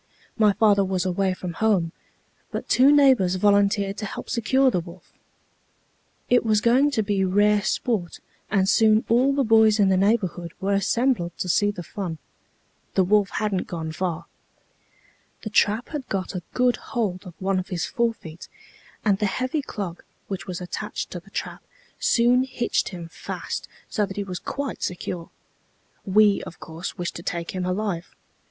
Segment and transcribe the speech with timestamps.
[0.35, 1.91] My father was away from home,
[2.49, 5.13] but two neighbors volunteered to help secure the wolf.
[6.27, 8.19] It was going to be rare sport,
[8.49, 12.17] and soon all the boys in the neighborhood were assembled to see the fun.
[12.95, 14.25] The wolf hadn't gone far.
[15.43, 18.47] The trap had got a good hold of one of his forefeet,
[19.05, 21.61] and the heavy clog, which was attached to the trap,
[21.99, 25.29] soon hitched him fast, so that he was quite secure.
[26.03, 28.09] We, of course, wished to take him alive.